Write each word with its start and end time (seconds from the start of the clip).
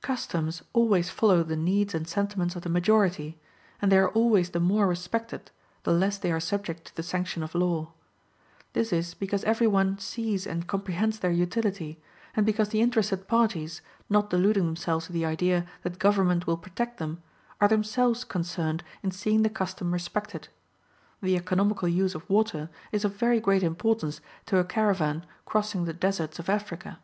Customs 0.00 0.62
always 0.72 1.10
follow 1.10 1.42
the 1.42 1.54
needs 1.54 1.94
and 1.94 2.08
sentiments 2.08 2.56
of 2.56 2.62
the 2.62 2.70
majority; 2.70 3.38
and 3.82 3.92
they 3.92 3.98
are 3.98 4.08
always 4.08 4.48
the 4.48 4.58
more 4.58 4.86
respected, 4.88 5.50
the 5.82 5.92
less 5.92 6.16
they 6.16 6.32
are 6.32 6.40
subject 6.40 6.86
to 6.86 6.96
the 6.96 7.02
sanction 7.02 7.42
of 7.42 7.54
law. 7.54 7.92
This 8.72 8.90
is 8.90 9.12
because 9.12 9.44
every 9.44 9.66
one 9.66 9.98
sees 9.98 10.46
and 10.46 10.66
comprehends 10.66 11.18
their 11.18 11.30
utility, 11.30 12.00
and 12.34 12.46
because 12.46 12.70
the 12.70 12.80
interested 12.80 13.28
parties, 13.28 13.82
not 14.08 14.30
deluding 14.30 14.64
themselves 14.64 15.08
with 15.08 15.12
the 15.14 15.26
idea 15.26 15.66
that 15.82 15.98
government 15.98 16.46
will 16.46 16.56
protect 16.56 16.96
them, 16.96 17.22
are 17.60 17.68
themselves 17.68 18.24
concerned 18.24 18.82
in 19.02 19.10
seeing 19.10 19.42
the 19.42 19.50
custom 19.50 19.92
respected. 19.92 20.48
The 21.20 21.36
economical 21.36 21.86
use 21.86 22.14
of 22.14 22.24
water 22.30 22.70
is 22.92 23.04
of 23.04 23.14
very 23.14 23.40
great 23.40 23.62
importance 23.62 24.22
to 24.46 24.56
a 24.56 24.64
caravan 24.64 25.26
crossing 25.44 25.84
the 25.84 25.92
deserts 25.92 26.38
of 26.38 26.48
Africa. 26.48 26.98